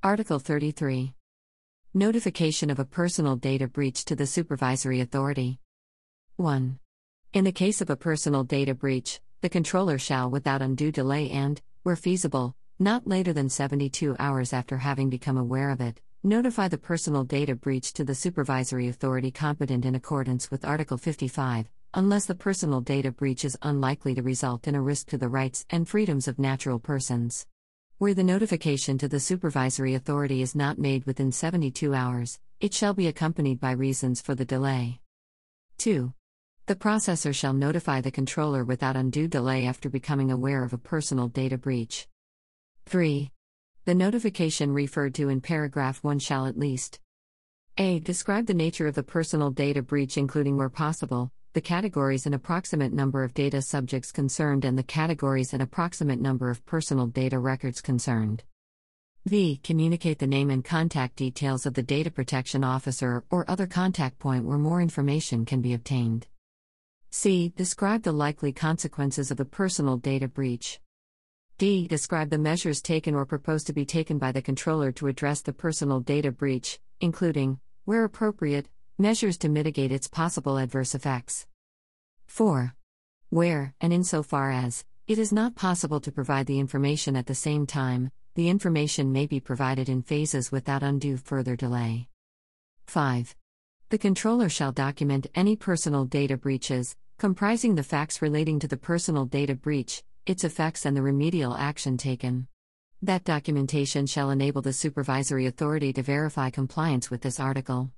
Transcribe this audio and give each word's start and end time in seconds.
Article 0.00 0.38
33. 0.38 1.12
Notification 1.92 2.70
of 2.70 2.78
a 2.78 2.84
personal 2.84 3.34
data 3.34 3.66
breach 3.66 4.04
to 4.04 4.14
the 4.14 4.28
supervisory 4.28 5.00
authority. 5.00 5.58
1. 6.36 6.78
In 7.32 7.44
the 7.44 7.50
case 7.50 7.80
of 7.80 7.90
a 7.90 7.96
personal 7.96 8.44
data 8.44 8.76
breach, 8.76 9.20
the 9.40 9.48
controller 9.48 9.98
shall, 9.98 10.30
without 10.30 10.62
undue 10.62 10.92
delay 10.92 11.28
and, 11.30 11.60
where 11.82 11.96
feasible, 11.96 12.54
not 12.78 13.08
later 13.08 13.32
than 13.32 13.48
72 13.48 14.14
hours 14.20 14.52
after 14.52 14.78
having 14.78 15.10
become 15.10 15.36
aware 15.36 15.70
of 15.70 15.80
it, 15.80 16.00
notify 16.22 16.68
the 16.68 16.78
personal 16.78 17.24
data 17.24 17.56
breach 17.56 17.92
to 17.94 18.04
the 18.04 18.14
supervisory 18.14 18.86
authority 18.86 19.32
competent 19.32 19.84
in 19.84 19.96
accordance 19.96 20.48
with 20.48 20.64
Article 20.64 20.96
55, 20.96 21.68
unless 21.94 22.26
the 22.26 22.36
personal 22.36 22.80
data 22.80 23.10
breach 23.10 23.44
is 23.44 23.58
unlikely 23.62 24.14
to 24.14 24.22
result 24.22 24.68
in 24.68 24.76
a 24.76 24.80
risk 24.80 25.08
to 25.08 25.18
the 25.18 25.28
rights 25.28 25.66
and 25.70 25.88
freedoms 25.88 26.28
of 26.28 26.38
natural 26.38 26.78
persons. 26.78 27.48
Where 27.98 28.14
the 28.14 28.22
notification 28.22 28.96
to 28.98 29.08
the 29.08 29.18
supervisory 29.18 29.94
authority 29.94 30.40
is 30.40 30.54
not 30.54 30.78
made 30.78 31.04
within 31.04 31.32
72 31.32 31.92
hours, 31.92 32.38
it 32.60 32.72
shall 32.72 32.94
be 32.94 33.08
accompanied 33.08 33.58
by 33.58 33.72
reasons 33.72 34.20
for 34.20 34.36
the 34.36 34.44
delay. 34.44 35.00
2. 35.78 36.12
The 36.66 36.76
processor 36.76 37.34
shall 37.34 37.52
notify 37.52 38.00
the 38.00 38.12
controller 38.12 38.62
without 38.62 38.94
undue 38.94 39.26
delay 39.26 39.66
after 39.66 39.90
becoming 39.90 40.30
aware 40.30 40.62
of 40.62 40.72
a 40.72 40.78
personal 40.78 41.26
data 41.26 41.58
breach. 41.58 42.06
3. 42.86 43.32
The 43.84 43.96
notification 43.96 44.72
referred 44.72 45.16
to 45.16 45.28
in 45.28 45.40
paragraph 45.40 46.04
1 46.04 46.20
shall 46.20 46.46
at 46.46 46.56
least 46.56 47.00
a. 47.78 47.98
Describe 47.98 48.46
the 48.46 48.54
nature 48.54 48.86
of 48.86 48.94
the 48.94 49.02
personal 49.02 49.50
data 49.50 49.82
breach, 49.82 50.16
including 50.16 50.56
where 50.56 50.68
possible, 50.68 51.32
the 51.58 51.62
categories 51.62 52.24
and 52.24 52.36
approximate 52.36 52.92
number 52.92 53.24
of 53.24 53.34
data 53.34 53.60
subjects 53.60 54.12
concerned, 54.12 54.64
and 54.64 54.78
the 54.78 54.82
categories 54.84 55.52
and 55.52 55.60
approximate 55.60 56.20
number 56.20 56.50
of 56.50 56.64
personal 56.64 57.08
data 57.08 57.36
records 57.36 57.80
concerned. 57.80 58.44
V. 59.26 59.58
Communicate 59.64 60.20
the 60.20 60.26
name 60.28 60.50
and 60.50 60.64
contact 60.64 61.16
details 61.16 61.66
of 61.66 61.74
the 61.74 61.82
data 61.82 62.12
protection 62.12 62.62
officer 62.62 63.24
or 63.28 63.44
other 63.50 63.66
contact 63.66 64.20
point 64.20 64.44
where 64.44 64.56
more 64.56 64.80
information 64.80 65.44
can 65.44 65.60
be 65.60 65.74
obtained. 65.74 66.28
C. 67.10 67.52
Describe 67.56 68.04
the 68.04 68.12
likely 68.12 68.52
consequences 68.52 69.32
of 69.32 69.36
the 69.36 69.44
personal 69.44 69.96
data 69.96 70.28
breach. 70.28 70.78
D. 71.58 71.88
Describe 71.88 72.30
the 72.30 72.38
measures 72.38 72.80
taken 72.80 73.16
or 73.16 73.26
proposed 73.26 73.66
to 73.66 73.72
be 73.72 73.84
taken 73.84 74.16
by 74.16 74.30
the 74.30 74.40
controller 74.40 74.92
to 74.92 75.08
address 75.08 75.40
the 75.40 75.52
personal 75.52 75.98
data 75.98 76.30
breach, 76.30 76.78
including, 77.00 77.58
where 77.84 78.04
appropriate, 78.04 78.68
measures 79.00 79.38
to 79.38 79.48
mitigate 79.48 79.92
its 79.92 80.08
possible 80.08 80.56
adverse 80.56 80.92
effects. 80.92 81.46
4. 82.28 82.74
Where, 83.30 83.74
and 83.80 83.92
insofar 83.92 84.52
as, 84.52 84.84
it 85.06 85.18
is 85.18 85.32
not 85.32 85.56
possible 85.56 86.00
to 86.00 86.12
provide 86.12 86.46
the 86.46 86.60
information 86.60 87.16
at 87.16 87.26
the 87.26 87.34
same 87.34 87.66
time, 87.66 88.10
the 88.36 88.48
information 88.48 89.10
may 89.10 89.26
be 89.26 89.40
provided 89.40 89.88
in 89.88 90.02
phases 90.02 90.52
without 90.52 90.82
undue 90.82 91.16
further 91.16 91.56
delay. 91.56 92.08
5. 92.86 93.34
The 93.88 93.98
controller 93.98 94.48
shall 94.48 94.70
document 94.70 95.26
any 95.34 95.56
personal 95.56 96.04
data 96.04 96.36
breaches, 96.36 96.94
comprising 97.18 97.74
the 97.74 97.82
facts 97.82 98.22
relating 98.22 98.60
to 98.60 98.68
the 98.68 98.76
personal 98.76 99.24
data 99.24 99.54
breach, 99.54 100.04
its 100.26 100.44
effects, 100.44 100.86
and 100.86 100.96
the 100.96 101.02
remedial 101.02 101.54
action 101.54 101.96
taken. 101.96 102.46
That 103.02 103.24
documentation 103.24 104.06
shall 104.06 104.30
enable 104.30 104.62
the 104.62 104.72
supervisory 104.72 105.46
authority 105.46 105.92
to 105.94 106.02
verify 106.02 106.50
compliance 106.50 107.10
with 107.10 107.22
this 107.22 107.40
article. 107.40 107.90